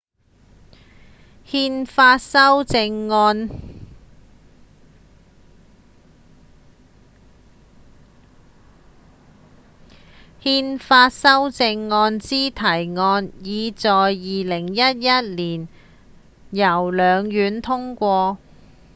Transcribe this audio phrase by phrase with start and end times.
[1.45, 3.49] 憲法修正案
[12.17, 12.61] 之提
[12.97, 15.67] 案已在2011年
[16.49, 18.39] 由兩院通過